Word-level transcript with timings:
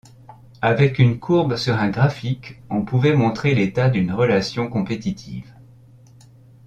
Avec 0.63 0.97
une 0.97 1.19
courbe 1.19 1.57
sur 1.57 1.75
un 1.77 1.91
graphique, 1.91 2.59
on 2.71 2.83
pouvait 2.83 3.15
montrer 3.15 3.53
l'état 3.53 3.87
d'une 3.87 4.11
relation 4.11 4.67
compétitive. 4.67 5.53